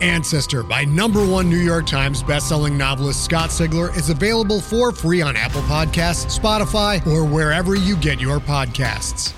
Ancestor 0.00 0.62
by 0.62 0.84
number 0.84 1.24
one 1.26 1.48
New 1.48 1.58
York 1.58 1.86
Times 1.86 2.22
bestselling 2.22 2.76
novelist 2.76 3.24
Scott 3.24 3.50
Sigler 3.50 3.94
is 3.96 4.10
available 4.10 4.60
for 4.60 4.92
free 4.92 5.22
on 5.22 5.36
Apple 5.36 5.62
Podcasts, 5.62 6.38
Spotify, 6.38 7.06
or 7.06 7.24
wherever 7.24 7.74
you 7.74 7.96
get 7.96 8.20
your 8.20 8.38
podcasts. 8.38 9.34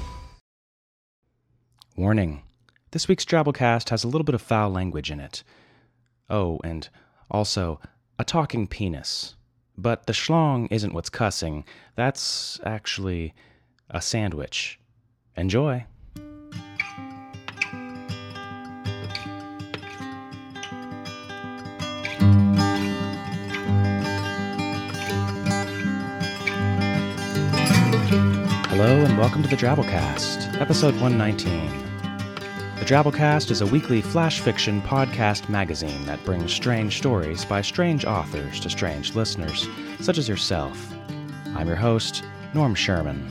Warning 1.97 2.43
this 2.93 3.09
week's 3.09 3.25
Drabblecast 3.25 3.89
has 3.89 4.05
a 4.05 4.09
little 4.09 4.25
bit 4.25 4.35
of 4.35 4.43
foul 4.43 4.71
language 4.71 5.11
in 5.11 5.19
it. 5.19 5.43
Oh, 6.29 6.61
and 6.63 6.89
also 7.31 7.81
a 8.19 8.25
talking 8.25 8.67
penis. 8.67 9.35
But 9.79 10.07
the 10.07 10.13
schlong 10.13 10.69
isn't 10.71 10.93
what's 10.93 11.09
cussing, 11.09 11.65
that's 11.97 12.61
actually 12.65 13.35
a 13.89 14.03
sandwich. 14.03 14.79
Enjoy. 15.37 15.87
Hello 28.85 29.05
and 29.05 29.17
welcome 29.17 29.45
to 29.45 29.49
the 29.49 29.55
Drabblecast, 29.55 30.61
episode 30.61 31.01
119. 31.01 31.71
The 32.81 32.85
Drabblecast 32.85 33.53
is 33.53 33.61
a 33.61 33.67
weekly 33.67 34.03
flash 34.03 34.41
fiction 34.41 34.83
podcast 34.83 35.49
magazine 35.49 36.05
that 36.07 36.25
brings 36.25 36.53
strange 36.53 36.99
stories 36.99 37.45
by 37.45 37.63
strange 37.63 38.05
authors 38.05 38.59
to 38.59 38.69
strange 38.69 39.15
listeners, 39.15 39.69
such 40.01 40.19
as 40.19 40.29
yourself. 40.29 40.93
I'm 41.55 41.69
your 41.69 41.77
host, 41.77 42.25
Norm 42.55 42.75
Sherman. 42.75 43.25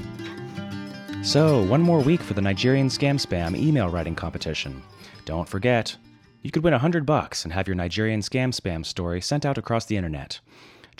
So, 1.22 1.62
one 1.64 1.82
more 1.82 2.00
week 2.00 2.22
for 2.22 2.34
the 2.34 2.42
Nigerian 2.42 2.88
Scam 2.88 3.20
Spam 3.20 3.54
email 3.54 3.90
writing 3.90 4.16
competition. 4.16 4.82
Don't 5.26 5.50
forget, 5.50 5.98
you 6.44 6.52
could 6.52 6.64
win 6.64 6.72
100 6.72 7.06
bucks 7.06 7.44
and 7.44 7.52
have 7.52 7.68
your 7.68 7.76
Nigerian 7.76 8.22
Scam 8.22 8.54
Spam 8.58 8.86
story 8.86 9.20
sent 9.20 9.46
out 9.46 9.58
across 9.58 9.84
the 9.84 9.98
internet. 9.98 10.40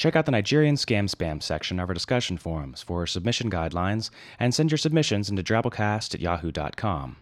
Check 0.02 0.16
out 0.16 0.26
the 0.26 0.32
Nigerian 0.32 0.78
Scam 0.78 1.08
Spam 1.08 1.44
section 1.44 1.80
of 1.80 1.88
our 1.88 1.94
discussion 1.94 2.36
forums 2.36 2.82
for 2.82 3.06
submission 3.06 3.52
guidelines 3.52 4.10
and 4.40 4.52
send 4.52 4.72
your 4.72 4.80
submissions 4.80 5.30
into 5.30 5.44
drabblecast 5.44 6.16
at 6.16 6.20
yahoo.com. 6.20 7.18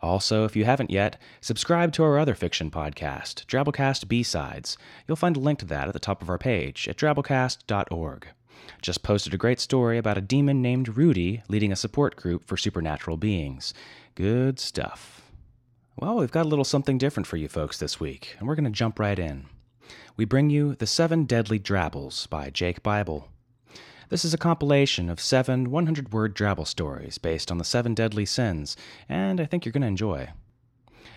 Also, 0.00 0.44
if 0.44 0.54
you 0.54 0.64
haven't 0.64 0.92
yet, 0.92 1.20
subscribe 1.40 1.92
to 1.94 2.04
our 2.04 2.20
other 2.20 2.36
fiction 2.36 2.70
podcast, 2.70 3.46
Drabblecast 3.46 4.06
B-Sides. 4.06 4.78
You'll 5.08 5.16
find 5.16 5.36
a 5.36 5.40
link 5.40 5.58
to 5.58 5.64
that 5.64 5.88
at 5.88 5.92
the 5.92 5.98
top 5.98 6.22
of 6.22 6.30
our 6.30 6.38
page 6.38 6.86
at 6.86 6.96
drabblecast.org. 6.96 8.28
Just 8.80 9.02
posted 9.02 9.34
a 9.34 9.36
great 9.36 9.58
story 9.58 9.98
about 9.98 10.16
a 10.16 10.20
demon 10.20 10.62
named 10.62 10.96
Rudy 10.96 11.42
leading 11.48 11.72
a 11.72 11.76
support 11.76 12.14
group 12.14 12.46
for 12.46 12.56
supernatural 12.56 13.16
beings. 13.16 13.74
Good 14.14 14.60
stuff. 14.60 15.32
Well, 15.96 16.18
we've 16.18 16.30
got 16.30 16.46
a 16.46 16.48
little 16.48 16.64
something 16.64 16.96
different 16.96 17.26
for 17.26 17.38
you 17.38 17.48
folks 17.48 17.78
this 17.78 17.98
week, 17.98 18.36
and 18.38 18.46
we're 18.46 18.54
going 18.54 18.62
to 18.66 18.70
jump 18.70 19.00
right 19.00 19.18
in 19.18 19.46
we 20.20 20.26
bring 20.26 20.50
you 20.50 20.74
The 20.74 20.86
Seven 20.86 21.24
Deadly 21.24 21.58
Drabbles 21.58 22.26
by 22.26 22.50
Jake 22.50 22.82
Bible. 22.82 23.30
This 24.10 24.22
is 24.22 24.34
a 24.34 24.36
compilation 24.36 25.08
of 25.08 25.18
seven 25.18 25.70
100 25.70 26.12
word 26.12 26.36
drabble 26.36 26.66
stories 26.66 27.16
based 27.16 27.50
on 27.50 27.56
the 27.56 27.64
seven 27.64 27.94
deadly 27.94 28.26
sins, 28.26 28.76
and 29.08 29.40
I 29.40 29.46
think 29.46 29.64
you're 29.64 29.72
going 29.72 29.80
to 29.80 29.88
enjoy. 29.88 30.28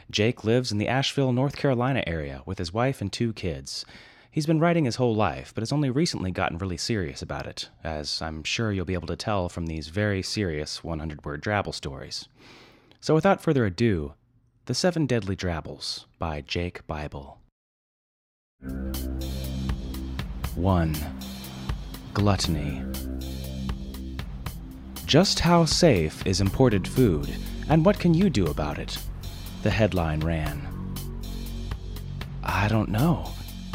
Jake 0.10 0.46
lives 0.46 0.72
in 0.72 0.78
the 0.78 0.88
Asheville, 0.88 1.34
North 1.34 1.58
Carolina 1.58 2.02
area 2.08 2.44
with 2.46 2.60
his 2.60 2.72
wife 2.72 3.02
and 3.02 3.12
two 3.12 3.34
kids. 3.34 3.86
He's 4.32 4.46
been 4.46 4.62
writing 4.62 4.86
his 4.86 4.96
whole 4.96 5.14
life, 5.14 5.52
but 5.54 5.64
has 5.64 5.74
only 5.74 5.90
recently 5.90 6.32
gotten 6.32 6.58
really 6.58 6.78
serious 6.78 7.22
about 7.22 7.46
it, 7.46 7.68
as 7.84 8.22
I'm 8.22 8.42
sure 8.46 8.72
you'll 8.72 8.86
be 8.86 8.94
able 8.94 9.08
to 9.08 9.18
tell 9.18 9.50
from 9.50 9.66
these 9.66 9.90
very 9.90 10.24
serious 10.24 10.82
100 10.82 11.26
word 11.26 11.44
drabble 11.44 11.76
stories. 11.76 12.30
So 13.02 13.14
without 13.14 13.44
further 13.44 13.66
ado, 13.66 14.14
The 14.64 14.74
Seven 14.74 15.08
Deadly 15.08 15.36
Drabbles 15.36 16.06
by 16.20 16.40
Jake 16.40 16.88
Bible. 16.88 17.42
1. 20.56 20.96
Gluttony. 22.14 22.84
Just 25.06 25.42
how 25.42 25.66
safe 25.66 26.26
is 26.26 26.40
imported 26.40 26.88
food, 26.88 27.36
and 27.70 27.84
what 27.86 28.00
can 28.00 28.14
you 28.14 28.30
do 28.30 28.46
about 28.46 28.80
it? 28.80 28.98
The 29.64 29.70
headline 29.70 30.22
ran. 30.22 30.62
I 32.44 32.68
don't 32.68 32.90
know, 32.90 33.30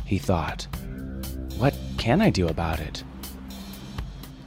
he 0.07 0.19
thought. 0.19 0.67
What 1.59 1.75
can 1.99 2.23
I 2.23 2.31
do 2.31 2.49
about 2.49 2.81
it? 2.81 3.05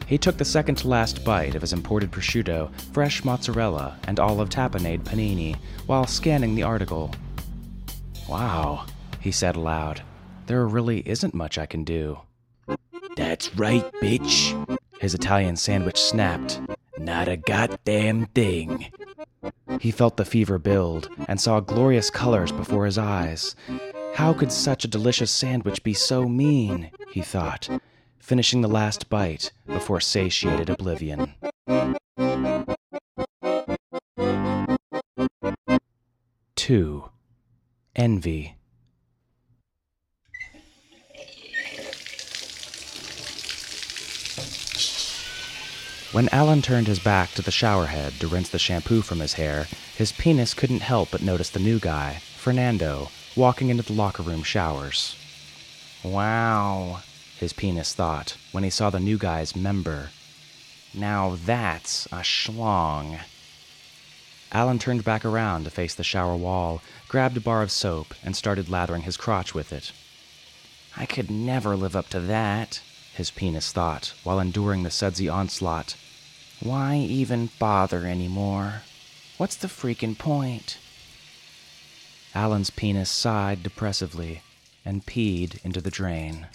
He 0.07 0.17
took 0.17 0.37
the 0.37 0.45
second 0.45 0.75
to 0.79 0.87
last 0.87 1.23
bite 1.23 1.55
of 1.55 1.61
his 1.61 1.73
imported 1.73 2.11
prosciutto, 2.11 2.73
fresh 2.91 3.23
mozzarella, 3.23 3.97
and 4.07 4.19
olive 4.19 4.49
tapenade 4.49 5.03
panini 5.03 5.55
while 5.85 6.07
scanning 6.07 6.55
the 6.55 6.63
article. 6.63 7.13
Wow, 8.27 8.85
he 9.19 9.31
said 9.31 9.55
aloud. 9.55 10.01
There 10.51 10.67
really 10.67 10.99
isn't 11.07 11.33
much 11.33 11.57
I 11.57 11.65
can 11.65 11.85
do. 11.85 12.19
That's 13.15 13.55
right, 13.55 13.89
bitch. 14.01 14.51
His 14.99 15.13
Italian 15.13 15.55
sandwich 15.55 15.97
snapped. 15.97 16.59
Not 16.97 17.29
a 17.29 17.37
goddamn 17.37 18.25
thing. 18.35 18.91
He 19.79 19.91
felt 19.91 20.17
the 20.17 20.25
fever 20.25 20.59
build 20.59 21.07
and 21.29 21.39
saw 21.39 21.61
glorious 21.61 22.09
colors 22.09 22.51
before 22.51 22.85
his 22.85 22.97
eyes. 22.97 23.55
How 24.15 24.33
could 24.33 24.51
such 24.51 24.83
a 24.83 24.89
delicious 24.89 25.31
sandwich 25.31 25.83
be 25.83 25.93
so 25.93 26.27
mean? 26.27 26.91
he 27.13 27.21
thought, 27.21 27.69
finishing 28.19 28.59
the 28.59 28.67
last 28.67 29.07
bite 29.07 29.53
before 29.67 30.01
satiated 30.01 30.69
oblivion. 30.69 31.33
Two. 36.57 37.05
Envy. 37.95 38.57
When 46.11 46.27
Alan 46.33 46.61
turned 46.61 46.87
his 46.87 46.99
back 46.99 47.31
to 47.35 47.41
the 47.41 47.51
shower 47.51 47.85
head 47.85 48.19
to 48.19 48.27
rinse 48.27 48.49
the 48.49 48.59
shampoo 48.59 49.01
from 49.01 49.21
his 49.21 49.35
hair, 49.35 49.67
his 49.95 50.11
penis 50.11 50.53
couldn't 50.53 50.81
help 50.81 51.09
but 51.09 51.21
notice 51.21 51.49
the 51.49 51.57
new 51.57 51.79
guy, 51.79 52.21
Fernando, 52.35 53.09
walking 53.33 53.69
into 53.69 53.83
the 53.83 53.93
locker 53.93 54.21
room 54.21 54.43
showers. 54.43 55.15
Wow, 56.03 56.99
his 57.39 57.53
penis 57.53 57.93
thought 57.93 58.35
when 58.51 58.65
he 58.65 58.69
saw 58.69 58.89
the 58.89 58.99
new 58.99 59.17
guy's 59.17 59.55
member. 59.55 60.09
Now 60.93 61.37
that's 61.45 62.07
a 62.07 62.23
schlong. 62.23 63.21
Alan 64.51 64.79
turned 64.79 65.05
back 65.05 65.23
around 65.23 65.63
to 65.63 65.69
face 65.69 65.95
the 65.95 66.03
shower 66.03 66.35
wall, 66.35 66.81
grabbed 67.07 67.37
a 67.37 67.39
bar 67.39 67.61
of 67.61 67.71
soap, 67.71 68.13
and 68.21 68.35
started 68.35 68.67
lathering 68.67 69.03
his 69.03 69.15
crotch 69.15 69.55
with 69.55 69.71
it. 69.71 69.93
I 70.97 71.05
could 71.05 71.31
never 71.31 71.77
live 71.77 71.95
up 71.95 72.09
to 72.09 72.19
that, 72.19 72.81
his 73.21 73.29
penis 73.29 73.71
thought, 73.71 74.15
while 74.23 74.39
enduring 74.39 74.81
the 74.81 74.89
sudsy 74.89 75.29
onslaught. 75.29 75.95
Why 76.59 76.95
even 76.95 77.51
bother 77.59 78.07
anymore? 78.07 78.81
What's 79.37 79.55
the 79.55 79.67
freaking 79.67 80.17
point? 80.17 80.79
Alan's 82.33 82.71
penis 82.71 83.11
sighed 83.11 83.61
depressively 83.61 84.41
and 84.83 85.05
peed 85.05 85.63
into 85.63 85.81
the 85.81 85.91
drain. 85.91 86.47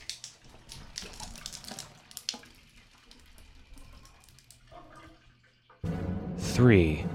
Three. 6.37 7.07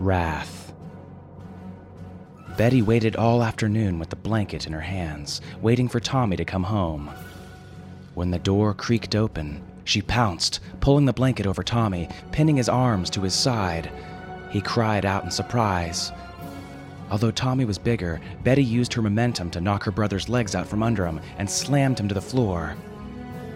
Wrath. 0.00 0.72
Betty 2.56 2.82
waited 2.82 3.14
all 3.14 3.44
afternoon 3.44 4.00
with 4.00 4.10
the 4.10 4.16
blanket 4.16 4.66
in 4.66 4.72
her 4.72 4.80
hands, 4.80 5.40
waiting 5.62 5.86
for 5.86 6.00
Tommy 6.00 6.36
to 6.36 6.44
come 6.44 6.64
home. 6.64 7.08
When 8.14 8.30
the 8.30 8.38
door 8.38 8.74
creaked 8.74 9.16
open, 9.16 9.60
she 9.82 10.00
pounced, 10.00 10.60
pulling 10.80 11.04
the 11.04 11.12
blanket 11.12 11.48
over 11.48 11.64
Tommy, 11.64 12.08
pinning 12.30 12.56
his 12.56 12.68
arms 12.68 13.10
to 13.10 13.22
his 13.22 13.34
side. 13.34 13.90
He 14.50 14.60
cried 14.60 15.04
out 15.04 15.24
in 15.24 15.32
surprise. 15.32 16.12
Although 17.10 17.32
Tommy 17.32 17.64
was 17.64 17.76
bigger, 17.76 18.20
Betty 18.44 18.62
used 18.62 18.94
her 18.94 19.02
momentum 19.02 19.50
to 19.50 19.60
knock 19.60 19.82
her 19.82 19.90
brother's 19.90 20.28
legs 20.28 20.54
out 20.54 20.68
from 20.68 20.82
under 20.82 21.04
him 21.04 21.20
and 21.38 21.50
slammed 21.50 21.98
him 21.98 22.06
to 22.06 22.14
the 22.14 22.20
floor. 22.20 22.76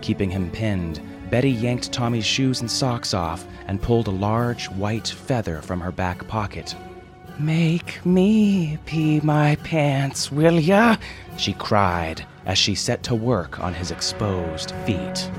Keeping 0.01 0.29
him 0.29 0.51
pinned, 0.51 1.01
Betty 1.31 1.51
yanked 1.51 1.93
Tommy's 1.93 2.27
shoes 2.27 2.61
and 2.61 2.71
socks 2.71 3.15
off 3.15 3.47
and 3.69 3.81
pulled 3.81 4.09
a 4.09 4.13
large 4.13 4.67
white 4.71 5.07
feather 5.07 5.63
from 5.63 5.81
her 5.81 5.93
back 5.93 6.27
pocket. 6.27 6.75
Make 7.39 8.05
me 8.05 8.79
pee 8.87 9.21
my 9.21 9.55
pants, 9.57 10.33
will 10.33 10.59
ya? 10.59 10.97
She 11.37 11.53
cried 11.53 12.27
as 12.49 12.59
she 12.59 12.75
set 12.75 13.03
to 13.05 13.15
work 13.15 13.61
on 13.61 13.75
his 13.75 13.93
exposed 13.93 14.73
feet. 14.85 15.31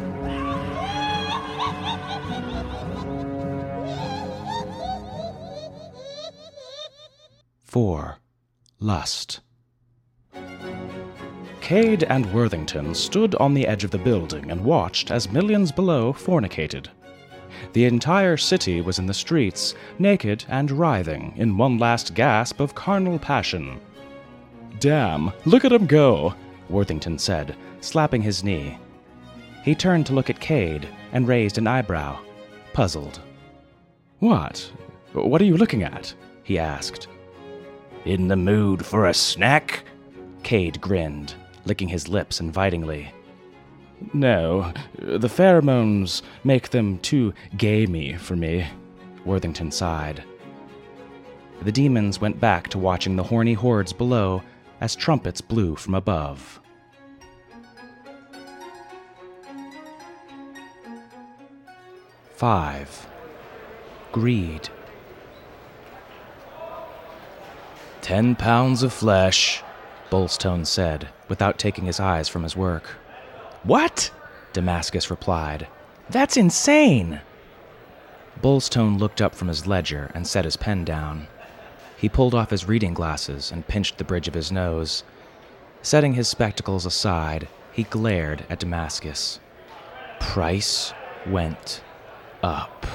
Four. 7.64 8.20
Lust. 8.80 9.42
Cade 11.60 12.04
and 12.04 12.34
Worthington 12.34 12.96
stood 12.96 13.36
on 13.36 13.54
the 13.54 13.68
edge 13.68 13.84
of 13.84 13.92
the 13.92 13.98
building 13.98 14.50
and 14.50 14.64
watched 14.64 15.12
as 15.12 15.32
millions 15.32 15.72
below 15.72 16.14
fornicated. 16.14 16.88
The 17.74 17.86
entire 17.86 18.38
city 18.38 18.82
was 18.82 19.00
in 19.00 19.06
the 19.06 19.14
streets, 19.14 19.76
naked 19.98 20.46
and 20.48 20.72
writhing 20.72 21.34
in 21.36 21.58
one 21.58 21.78
last 21.78 22.14
gasp 22.14 22.60
of 22.60 22.74
carnal 22.74 23.20
passion. 23.20 23.80
Damn, 24.80 25.32
look 25.46 25.66
at 25.66 25.74
him 25.74 25.86
go! 25.86 26.34
Worthington 26.70 27.18
said, 27.18 27.56
slapping 27.82 28.22
his 28.22 28.44
knee. 28.44 28.78
He 29.64 29.76
turned 29.76 30.06
to 30.08 30.14
look 30.14 30.30
at 30.30 30.40
Cade 30.40 30.88
and 31.12 31.28
raised 31.28 31.58
an 31.58 31.68
eyebrow, 31.68 32.20
puzzled. 32.74 33.20
What? 34.20 34.72
What 35.14 35.42
are 35.42 35.46
you 35.46 35.58
looking 35.58 35.84
at? 35.84 36.14
he 36.44 36.60
asked. 36.60 37.08
In 38.06 38.28
the 38.28 38.36
mood 38.36 38.86
for 38.86 39.08
a 39.08 39.14
snack? 39.14 39.84
Cade 40.44 40.80
grinned, 40.80 41.36
licking 41.66 41.88
his 41.88 42.08
lips 42.08 42.40
invitingly. 42.40 43.12
No, 44.14 44.72
the 44.98 45.28
pheromones 45.28 46.22
make 46.44 46.70
them 46.70 47.00
too 47.00 47.34
gamey 47.58 48.16
for 48.16 48.36
me, 48.36 48.66
Worthington 49.26 49.72
sighed. 49.72 50.24
The 51.62 51.72
demons 51.72 52.22
went 52.22 52.40
back 52.40 52.70
to 52.70 52.80
watching 52.80 53.18
the 53.18 53.24
horny 53.24 53.54
hordes 53.54 53.92
below 53.92 54.42
as 54.80 54.96
trumpets 54.96 55.42
blew 55.42 55.76
from 55.76 55.94
above. 55.96 56.60
Five. 62.36 63.08
Greed. 64.12 64.70
Ten 68.02 68.36
pounds 68.36 68.82
of 68.82 68.94
flesh, 68.94 69.62
Bullstone 70.10 70.66
said, 70.66 71.10
without 71.28 71.60
taking 71.60 71.86
his 71.86 72.00
eyes 72.00 72.30
from 72.30 72.44
his 72.44 72.56
work. 72.56 72.86
What? 73.64 74.12
Damascus 74.54 75.12
replied. 75.12 75.68
That's 76.10 76.38
insane! 76.38 77.22
Bullstone 78.42 78.98
looked 78.98 79.22
up 79.22 79.36
from 79.36 79.50
his 79.50 79.68
ledger 79.68 80.10
and 80.16 80.26
set 80.26 80.46
his 80.46 80.58
pen 80.58 80.86
down. 80.86 81.28
He 82.00 82.08
pulled 82.08 82.34
off 82.34 82.50
his 82.50 82.66
reading 82.66 82.94
glasses 82.94 83.52
and 83.52 83.68
pinched 83.68 83.98
the 83.98 84.06
bridge 84.06 84.30
of 84.30 84.34
his 84.34 84.54
nose. 84.54 85.04
Setting 85.82 86.14
his 86.14 86.30
spectacles 86.30 86.86
aside, 86.86 87.50
he 87.74 87.84
glared 87.84 88.46
at 88.50 88.60
Damascus. 88.60 89.42
Price 90.22 90.94
went 91.28 91.84
up, 92.42 92.86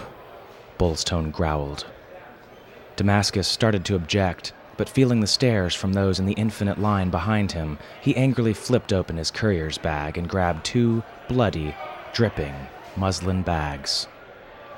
Bullstone 0.79 1.31
growled. 1.31 1.85
Damascus 2.97 3.47
started 3.47 3.85
to 3.85 3.95
object, 3.95 4.55
but 4.79 4.89
feeling 4.89 5.21
the 5.21 5.27
stares 5.27 5.75
from 5.75 5.93
those 5.93 6.19
in 6.19 6.25
the 6.25 6.33
infinite 6.33 6.79
line 6.79 7.11
behind 7.11 7.53
him, 7.53 7.79
he 8.01 8.17
angrily 8.17 8.55
flipped 8.55 8.93
open 8.93 9.19
his 9.19 9.31
courier's 9.31 9.77
bag 9.77 10.17
and 10.17 10.31
grabbed 10.31 10.65
two 10.65 11.03
bloody, 11.29 11.77
dripping 12.15 12.55
muslin 12.97 13.43
bags. 13.43 14.06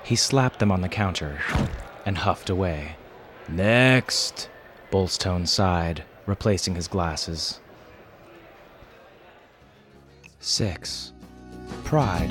He 0.02 0.16
slapped 0.16 0.58
them 0.58 0.72
on 0.72 0.80
the 0.80 0.88
counter 0.88 1.38
and 2.04 2.18
huffed 2.18 2.50
away. 2.50 2.96
Next, 3.48 4.48
Bullstone 4.90 5.46
sighed, 5.46 6.02
replacing 6.26 6.74
his 6.74 6.88
glasses. 6.88 7.60
Six. 10.40 11.12
Pride. 11.84 12.30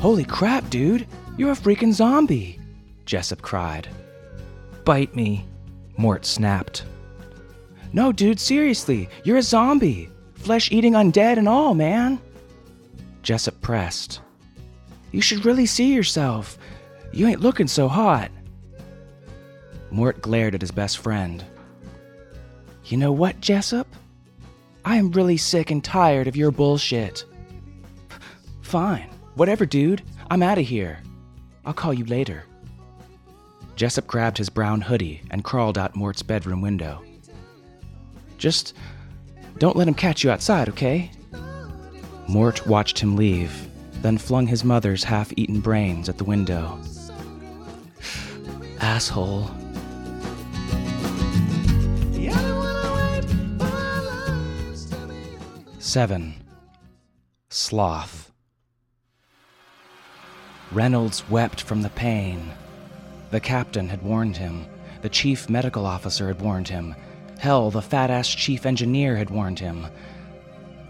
Holy 0.00 0.24
crap, 0.24 0.68
dude! 0.68 1.06
You're 1.36 1.52
a 1.52 1.56
freaking 1.56 1.92
zombie! 1.92 2.58
Jessup 3.06 3.40
cried. 3.40 3.88
Bite 4.84 5.14
me, 5.14 5.46
Mort 5.96 6.26
snapped. 6.26 6.84
No, 7.92 8.10
dude, 8.10 8.40
seriously, 8.40 9.08
you're 9.22 9.36
a 9.36 9.42
zombie! 9.42 10.10
Flesh 10.34 10.72
eating 10.72 10.94
undead 10.94 11.36
and 11.38 11.48
all, 11.48 11.74
man! 11.74 12.18
Jessup 13.22 13.60
pressed. 13.60 14.20
You 15.12 15.20
should 15.20 15.44
really 15.44 15.66
see 15.66 15.94
yourself. 15.94 16.58
You 17.12 17.28
ain't 17.28 17.40
looking 17.40 17.68
so 17.68 17.86
hot. 17.86 18.30
Mort 19.90 20.22
glared 20.22 20.54
at 20.54 20.62
his 20.62 20.70
best 20.70 20.98
friend. 20.98 21.44
You 22.86 22.96
know 22.96 23.12
what, 23.12 23.40
Jessup? 23.40 23.86
I 24.84 24.96
am 24.96 25.12
really 25.12 25.36
sick 25.36 25.70
and 25.70 25.84
tired 25.84 26.26
of 26.26 26.36
your 26.36 26.50
bullshit. 26.50 27.24
Fine. 28.62 29.08
Whatever, 29.34 29.66
dude. 29.66 30.02
I'm 30.30 30.42
out 30.42 30.58
of 30.58 30.66
here. 30.66 30.98
I'll 31.64 31.74
call 31.74 31.92
you 31.92 32.06
later. 32.06 32.44
Jessup 33.76 34.06
grabbed 34.06 34.38
his 34.38 34.48
brown 34.48 34.80
hoodie 34.80 35.22
and 35.30 35.44
crawled 35.44 35.76
out 35.76 35.94
Mort's 35.94 36.22
bedroom 36.22 36.62
window. 36.62 37.02
Just 38.38 38.74
don't 39.58 39.76
let 39.76 39.88
him 39.88 39.94
catch 39.94 40.24
you 40.24 40.30
outside, 40.30 40.68
okay? 40.70 41.10
Mort 42.28 42.66
watched 42.66 42.98
him 42.98 43.14
leave, 43.16 43.68
then 44.02 44.18
flung 44.18 44.46
his 44.46 44.64
mother's 44.64 45.04
half 45.04 45.32
eaten 45.36 45.60
brains 45.60 46.08
at 46.08 46.18
the 46.18 46.24
window. 46.24 46.78
Asshole. 48.80 49.50
Seven. 55.78 56.34
Sloth. 57.50 58.32
Reynolds 60.72 61.28
wept 61.28 61.60
from 61.60 61.82
the 61.82 61.90
pain. 61.90 62.50
The 63.30 63.40
captain 63.40 63.90
had 63.90 64.02
warned 64.02 64.38
him. 64.38 64.66
The 65.02 65.10
chief 65.10 65.50
medical 65.50 65.84
officer 65.84 66.28
had 66.28 66.40
warned 66.40 66.68
him. 66.68 66.94
Hell, 67.38 67.70
the 67.70 67.82
fat 67.82 68.10
ass 68.10 68.28
chief 68.28 68.64
engineer 68.64 69.16
had 69.16 69.28
warned 69.28 69.58
him. 69.58 69.86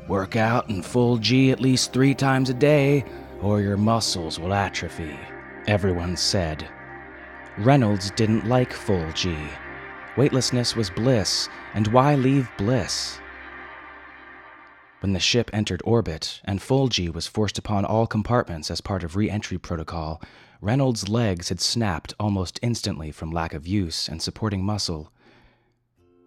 Work 0.09 0.35
out 0.35 0.69
in 0.69 0.83
full 0.83 1.17
G 1.17 1.53
at 1.53 1.61
least 1.61 1.93
three 1.93 2.15
times 2.15 2.51
a 2.51 2.55
day, 2.55 3.05
or 3.41 3.61
your 3.61 3.77
muscles 3.77 4.39
will 4.39 4.53
atrophy, 4.53 5.19
everyone 5.67 6.17
said. 6.17 6.69
Reynolds 7.59 8.11
didn't 8.13 8.49
like 8.49 8.73
full 8.73 9.13
G. 9.13 9.37
Weightlessness 10.17 10.75
was 10.75 10.91
bliss, 10.91 11.49
and 11.75 11.87
why 11.89 12.17
leave 12.17 12.51
bliss? 12.59 13.19
When 15.01 15.13
the 15.13 15.21
ship 15.21 15.51
entered 15.53 15.83
orbit 15.85 16.41
and 16.45 16.61
full 16.61 16.89
G 16.89 17.09
was 17.09 17.27
forced 17.27 17.59
upon 17.59 17.85
all 17.85 18.07
compartments 18.07 18.71
as 18.71 18.81
part 18.81 19.05
of 19.05 19.17
re 19.17 19.31
entry 19.31 19.59
protocol, 19.59 20.21
Reynolds' 20.61 21.09
legs 21.09 21.49
had 21.49 21.61
snapped 21.61 22.15
almost 22.21 22.59
instantly 22.63 23.11
from 23.11 23.31
lack 23.31 23.55
of 23.55 23.67
use 23.67 24.09
and 24.09 24.21
supporting 24.21 24.65
muscle. 24.65 25.13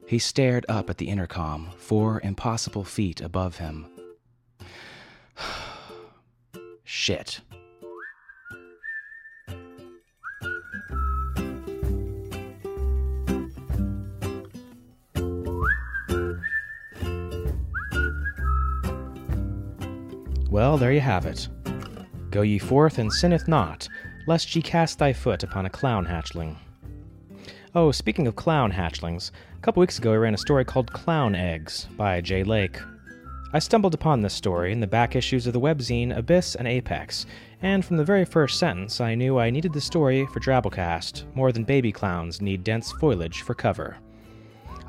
He 0.07 0.19
stared 0.19 0.67
up 0.69 0.89
at 0.89 0.97
the 0.99 1.09
intercom, 1.09 1.71
four 1.77 2.21
impossible 2.23 2.83
feet 2.83 3.21
above 3.21 3.57
him. 3.57 3.87
Shit. 6.83 7.41
Well, 20.51 20.77
there 20.77 20.93
you 20.93 21.01
have 21.01 21.25
it. 21.25 21.49
Go 22.29 22.43
ye 22.43 22.59
forth 22.59 22.99
and 22.99 23.11
sinneth 23.11 23.47
not, 23.47 23.87
lest 24.27 24.55
ye 24.55 24.61
cast 24.61 24.99
thy 24.99 25.13
foot 25.13 25.43
upon 25.43 25.65
a 25.65 25.69
clown 25.69 26.05
hatchling. 26.05 26.57
Oh, 27.77 27.91
speaking 27.91 28.25
of 28.25 28.37
clown 28.37 28.71
hatchlings, 28.71 29.31
a 29.57 29.59
couple 29.59 29.81
weeks 29.81 29.97
ago 29.97 30.13
I 30.13 30.15
ran 30.15 30.33
a 30.33 30.37
story 30.37 30.63
called 30.63 30.93
Clown 30.93 31.35
Eggs 31.35 31.89
by 31.97 32.21
Jay 32.21 32.41
Lake. 32.41 32.79
I 33.51 33.59
stumbled 33.59 33.93
upon 33.93 34.21
this 34.21 34.33
story 34.33 34.71
in 34.71 34.79
the 34.79 34.87
back 34.87 35.13
issues 35.13 35.45
of 35.45 35.51
the 35.51 35.59
webzine 35.59 36.15
Abyss 36.15 36.55
and 36.55 36.69
Apex, 36.69 37.25
and 37.61 37.83
from 37.83 37.97
the 37.97 38.05
very 38.05 38.23
first 38.23 38.59
sentence 38.59 39.01
I 39.01 39.13
knew 39.13 39.37
I 39.37 39.49
needed 39.49 39.73
the 39.73 39.81
story 39.81 40.25
for 40.27 40.39
Drabblecast 40.39 41.25
more 41.35 41.51
than 41.51 41.65
baby 41.65 41.91
clowns 41.91 42.39
need 42.39 42.63
dense 42.63 42.93
foliage 42.93 43.41
for 43.41 43.53
cover. 43.53 43.97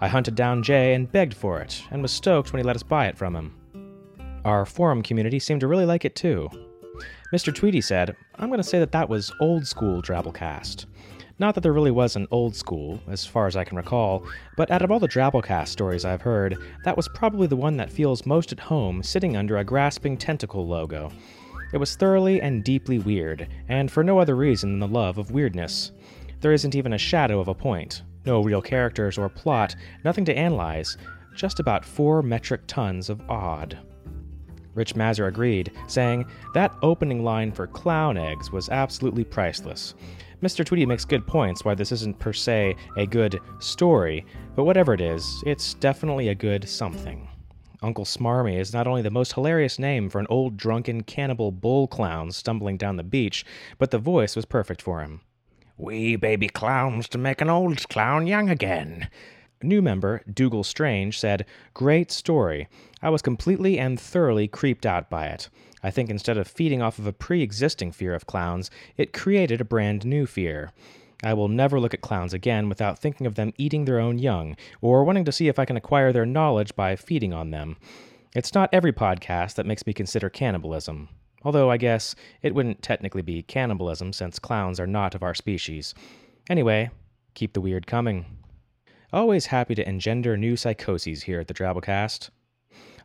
I 0.00 0.07
hunted 0.07 0.37
down 0.37 0.62
Jay 0.62 0.95
and 0.95 1.11
begged 1.11 1.35
for 1.35 1.61
it, 1.61 1.83
and 1.90 2.02
was 2.02 2.12
stoked 2.12 2.52
when 2.52 2.61
he 2.61 2.64
let 2.64 2.76
us 2.76 2.85
buy 2.85 3.09
it 3.09 3.19
from 3.19 3.35
him. 3.35 3.52
Our 4.45 4.64
forum 4.64 5.02
community 5.02 5.40
seemed 5.40 5.62
to 5.62 5.66
really 5.66 5.87
like 5.87 6.05
it 6.05 6.14
too. 6.14 6.49
Mr. 7.35 7.52
Tweedy 7.52 7.81
said, 7.81 8.14
I'm 8.37 8.49
going 8.49 8.59
to 8.59 8.64
say 8.64 8.78
that 8.78 8.93
that 8.93 9.09
was 9.09 9.33
old 9.40 9.66
school 9.66 10.00
Drabblecast. 10.00 10.87
Not 11.38 11.55
that 11.55 11.61
there 11.61 11.73
really 11.73 11.90
was 11.90 12.16
an 12.16 12.26
old 12.31 12.57
school, 12.57 12.99
as 13.09 13.26
far 13.26 13.47
as 13.47 13.57
I 13.57 13.64
can 13.64 13.76
recall, 13.76 14.26
but 14.57 14.71
out 14.71 14.81
of 14.81 14.90
all 14.90 14.99
the 14.99 15.07
Drabblecast 15.07 15.69
stories 15.69 16.07
I've 16.07 16.23
heard, 16.23 16.57
that 16.85 16.97
was 16.97 17.09
probably 17.09 17.47
the 17.47 17.57
one 17.57 17.76
that 17.76 17.93
feels 17.93 18.25
most 18.25 18.52
at 18.52 18.61
home 18.61 19.02
sitting 19.02 19.37
under 19.37 19.59
a 19.59 19.64
grasping 19.64 20.16
tentacle 20.16 20.66
logo. 20.66 21.12
It 21.75 21.76
was 21.76 21.95
thoroughly 21.95 22.40
and 22.40 22.64
deeply 22.64 22.99
weird, 22.99 23.49
and 23.69 23.90
for 23.90 24.02
no 24.02 24.19
other 24.19 24.35
reason 24.35 24.71
than 24.71 24.81
the 24.81 24.99
love 24.99 25.19
of 25.19 25.31
weirdness. 25.31 25.93
There 26.40 26.52
isn't 26.52 26.75
even 26.75 26.95
a 26.95 26.99
shadow 26.99 27.38
of 27.38 27.49
a 27.49 27.55
point, 27.55 28.02
no 28.25 28.43
real 28.43 28.62
characters 28.62 29.19
or 29.19 29.28
plot, 29.28 29.76
nothing 30.05 30.25
to 30.25 30.37
analyze, 30.37 30.97
just 31.35 31.61
about 31.61 31.85
four 31.85 32.23
metric 32.23 32.62
tons 32.66 33.11
of 33.11 33.21
odd. 33.28 33.78
Rich 34.75 34.97
Mazur 34.97 35.26
agreed, 35.26 35.71
saying, 35.87 36.25
That 36.55 36.75
opening 36.83 37.25
line 37.25 37.52
for 37.52 37.66
clown 37.66 38.16
eggs 38.16 38.50
was 38.50 38.71
absolutely 38.71 39.25
priceless. 39.25 39.95
Mr. 40.43 40.64
Tweedy 40.64 40.85
makes 40.85 41.05
good 41.05 41.26
points 41.26 41.64
why 41.64 41.75
this 41.75 41.93
isn't 41.93 42.19
per 42.19 42.33
se 42.33 42.76
a 42.97 43.07
good 43.07 43.40
story, 43.59 44.25
but 44.55 44.64
whatever 44.64 44.93
it 44.93 45.00
is, 45.00 45.43
it's 45.47 45.75
definitely 45.75 46.28
a 46.28 46.35
good 46.35 46.69
something. 46.69 47.28
Uncle 47.83 48.05
Smarmy 48.05 48.59
is 48.59 48.73
not 48.73 48.87
only 48.87 49.02
the 49.02 49.11
most 49.11 49.33
hilarious 49.33 49.78
name 49.78 50.11
for 50.11 50.19
an 50.19 50.26
old 50.28 50.57
drunken 50.57 51.02
cannibal 51.02 51.52
bull 51.52 51.87
clown 51.87 52.31
stumbling 52.33 52.76
down 52.76 52.97
the 52.97 53.02
beach, 53.02 53.45
but 53.78 53.90
the 53.90 53.99
voice 53.99 54.37
was 54.37 54.45
perfect 54.45 54.83
for 54.83 55.00
him. 55.00 55.21
We 55.78 56.16
baby 56.16 56.49
clowns 56.49 57.09
to 57.11 57.19
make 57.19 57.40
an 57.40 57.50
old 57.50 57.88
clown 57.88 58.26
young 58.26 58.49
again. 58.49 59.09
New 59.63 59.81
member, 59.81 60.23
Dougal 60.33 60.65
Strange, 60.65 61.19
said, 61.19 61.47
Great 61.73 62.11
story. 62.11 62.69
I 63.03 63.11
was 63.11 63.23
completely 63.23 63.79
and 63.79 63.99
thoroughly 63.99 64.49
creeped 64.49 64.85
out 64.85 65.09
by 65.09 65.27
it. 65.27 65.49
I 65.83 65.91
think 65.91 66.11
instead 66.11 66.37
of 66.37 66.49
feeding 66.49 66.83
off 66.83 66.99
of 66.99 67.07
a 67.07 67.13
pre 67.13 67.43
existing 67.43 67.93
fear 67.93 68.15
of 68.15 68.27
clowns, 68.27 68.71
it 68.97 69.13
created 69.13 69.61
a 69.61 69.65
brand 69.65 70.05
new 70.05 70.27
fear. 70.27 70.73
I 71.25 71.33
will 71.33 71.49
never 71.49 71.81
look 71.81 71.95
at 71.95 72.03
clowns 72.03 72.35
again 72.35 72.69
without 72.69 72.99
thinking 72.99 73.27
of 73.27 73.37
them 73.37 73.55
eating 73.57 73.85
their 73.85 73.99
own 73.99 74.19
young, 74.19 74.57
or 74.83 75.05
wanting 75.05 75.25
to 75.25 75.33
see 75.33 75.49
if 75.49 75.59
I 75.59 75.65
can 75.65 75.77
acquire 75.77 76.13
their 76.13 76.27
knowledge 76.27 76.77
by 76.77 76.95
feeding 76.97 77.33
on 77.33 77.51
them. 77.51 77.77
It's 78.35 78.53
not 78.53 78.69
every 78.73 78.93
podcast 78.93 79.55
that 79.55 79.67
makes 79.67 79.87
me 79.87 79.95
consider 79.95 80.29
cannibalism. 80.29 81.09
Although 81.43 81.71
I 81.71 81.79
guess 81.79 82.15
it 82.43 82.55
wouldn't 82.55 82.83
technically 82.83 83.23
be 83.23 83.43
cannibalism 83.43 84.13
since 84.13 84.39
clowns 84.39 84.79
are 84.79 84.87
not 84.87 85.15
of 85.15 85.23
our 85.23 85.35
species. 85.35 85.95
Anyway, 86.51 86.91
keep 87.35 87.55
the 87.55 87.61
weird 87.61 87.87
coming. 87.87 88.27
Always 89.13 89.47
happy 89.47 89.75
to 89.77 89.89
engender 89.89 90.37
new 90.37 90.57
psychoses 90.57 91.23
here 91.23 91.41
at 91.41 91.47
the 91.47 91.55
Drabblecast. 91.55 92.31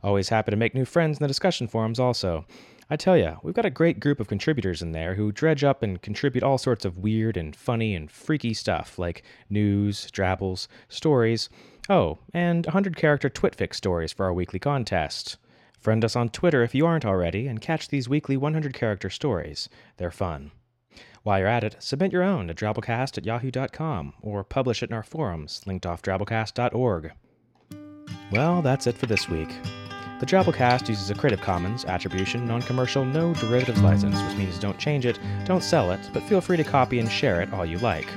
Always 0.03 0.29
happy 0.29 0.49
to 0.49 0.57
make 0.57 0.73
new 0.73 0.85
friends 0.85 1.17
in 1.17 1.23
the 1.23 1.27
discussion 1.27 1.67
forums 1.67 1.99
also. 1.99 2.45
I 2.89 2.95
tell 2.95 3.15
ya, 3.15 3.37
we've 3.43 3.53
got 3.53 3.65
a 3.65 3.69
great 3.69 3.99
group 3.99 4.19
of 4.19 4.27
contributors 4.27 4.81
in 4.81 4.91
there 4.91 5.13
who 5.15 5.31
dredge 5.31 5.63
up 5.63 5.83
and 5.83 6.01
contribute 6.01 6.43
all 6.43 6.57
sorts 6.57 6.85
of 6.85 6.97
weird 6.97 7.37
and 7.37 7.55
funny 7.55 7.95
and 7.95 8.09
freaky 8.09 8.53
stuff 8.53 8.97
like 8.97 9.23
news, 9.49 10.09
drabbles, 10.11 10.67
stories. 10.89 11.49
Oh, 11.87 12.17
and 12.33 12.65
100 12.65 12.97
character 12.97 13.29
Twitfic 13.29 13.73
stories 13.75 14.11
for 14.11 14.25
our 14.25 14.33
weekly 14.33 14.59
contest. 14.59 15.37
Friend 15.79 16.03
us 16.03 16.15
on 16.15 16.29
Twitter 16.29 16.63
if 16.63 16.75
you 16.75 16.85
aren't 16.85 17.05
already 17.05 17.47
and 17.47 17.61
catch 17.61 17.87
these 17.87 18.09
weekly 18.09 18.37
100 18.37 18.73
character 18.73 19.09
stories. 19.09 19.69
They're 19.97 20.11
fun. 20.11 20.51
While 21.23 21.39
you're 21.39 21.47
at 21.47 21.63
it, 21.63 21.75
submit 21.79 22.11
your 22.11 22.23
own 22.23 22.47
to 22.47 22.53
drabblecast 22.53 23.17
at 23.17 23.25
yahoo.com 23.25 24.13
or 24.21 24.43
publish 24.43 24.81
it 24.81 24.89
in 24.89 24.95
our 24.95 25.03
forums, 25.03 25.61
linked 25.67 25.85
off 25.85 26.01
drabblecast.org. 26.01 27.11
Well, 28.31 28.61
that's 28.61 28.87
it 28.87 28.97
for 28.97 29.05
this 29.05 29.29
week. 29.29 29.49
The 30.19 30.25
Drabblecast 30.27 30.87
uses 30.87 31.09
a 31.09 31.15
Creative 31.15 31.41
Commons 31.41 31.83
Attribution, 31.85 32.45
Non 32.45 32.61
Commercial, 32.61 33.03
No 33.03 33.33
Derivatives 33.33 33.81
license, 33.81 34.21
which 34.21 34.37
means 34.37 34.59
don't 34.59 34.77
change 34.77 35.05
it, 35.05 35.19
don't 35.45 35.63
sell 35.63 35.91
it, 35.91 35.99
but 36.13 36.23
feel 36.23 36.41
free 36.41 36.57
to 36.57 36.63
copy 36.63 36.99
and 36.99 37.11
share 37.11 37.41
it 37.41 37.51
all 37.53 37.65
you 37.65 37.79
like. 37.79 38.07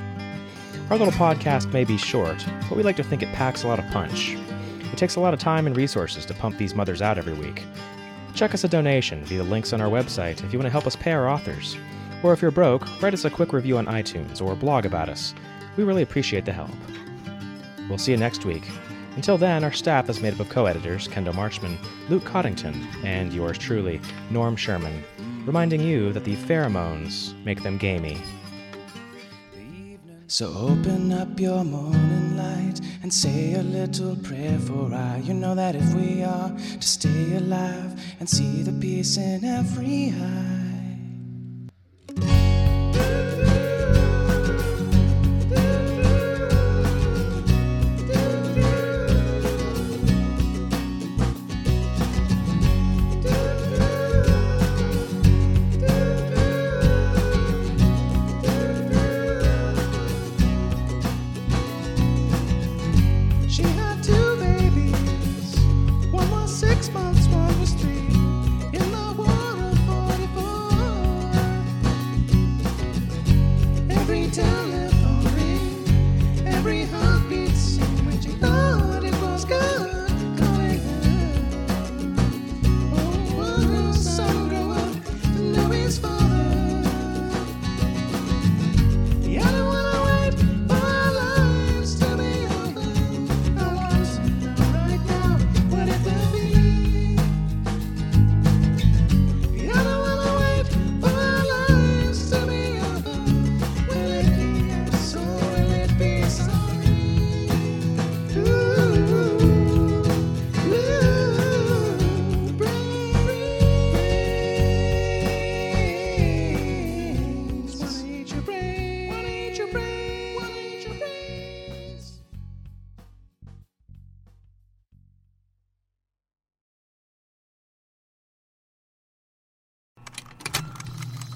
Our 0.91 0.99
little 0.99 1.15
podcast 1.15 1.73
may 1.73 1.83
be 1.85 1.97
short, 1.97 2.45
but 2.69 2.77
we 2.77 2.83
like 2.83 2.97
to 2.97 3.03
think 3.03 3.23
it 3.23 3.33
packs 3.33 3.65
a 3.65 3.69
lot 3.69 3.79
of 3.79 3.87
punch. 3.87 4.37
It 4.93 4.99
takes 4.99 5.17
a 5.17 5.21
lot 5.21 5.33
of 5.33 5.41
time 5.41 5.67
and 5.67 5.75
resources 5.77 6.27
to 6.27 6.35
pump 6.35 6.59
these 6.59 6.75
mothers 6.75 7.01
out 7.01 7.17
every 7.17 7.33
week. 7.33 7.65
Check 8.35 8.53
us 8.53 8.65
a 8.65 8.69
donation 8.69 9.25
via 9.25 9.39
the 9.39 9.45
links 9.45 9.73
on 9.73 9.81
our 9.81 9.89
website 9.89 10.45
if 10.45 10.53
you 10.53 10.59
want 10.59 10.67
to 10.67 10.73
help 10.73 10.87
us 10.87 10.97
pay 10.97 11.13
our 11.13 11.29
authors. 11.29 11.77
Or 12.25 12.33
if 12.33 12.41
you're 12.41 12.51
broke, 12.51 13.03
write 13.03 13.13
us 13.13 13.27
a 13.27 13.31
quick 13.31 13.53
review 13.53 13.77
on 13.77 13.85
iTunes 13.85 14.41
or 14.41 14.57
blog 14.57 14.87
about 14.87 15.11
us. 15.11 15.35
We 15.77 15.85
really 15.85 16.03
appreciate 16.03 16.47
the 16.47 16.55
help. 16.55 16.71
We'll 17.87 17.99
see 17.99 18.13
you 18.13 18.17
next 18.17 18.47
week. 18.47 18.67
Until 19.17 19.37
then, 19.37 19.63
our 19.63 19.73
staff 19.73 20.09
is 20.09 20.23
made 20.23 20.33
up 20.33 20.41
of 20.41 20.49
co 20.49 20.65
editors 20.65 21.07
Kendall 21.07 21.35
Marchman, 21.35 21.77
Luke 22.09 22.25
Coddington, 22.25 22.75
and 23.05 23.31
yours 23.33 23.59
truly, 23.59 24.01
Norm 24.31 24.57
Sherman, 24.57 25.05
reminding 25.45 25.83
you 25.83 26.15
that 26.15 26.25
the 26.25 26.35
pheromones 26.35 27.35
make 27.45 27.63
them 27.63 27.77
gamey. 27.77 28.17
So 30.27 30.47
open 30.57 31.13
up 31.13 31.39
your 31.39 31.63
morning 31.63 32.39
light 32.39 32.81
and 33.03 33.13
say 33.13 33.53
a 33.55 33.63
little 33.63 34.17
prayer 34.17 34.59
for 34.61 34.93
I. 34.95 35.19
You 35.19 35.35
know 35.35 35.55
that 35.55 35.77
if 35.77 35.93
we 35.93 36.25
are 36.25 36.49
to 36.49 36.89
stay 36.89 37.37
alive 37.37 38.03
and 38.19 38.29
see 38.29 38.63
the 38.63 38.73
peace 38.73 39.19
in 39.19 39.45
every 39.45 40.15
eye. 40.19 40.64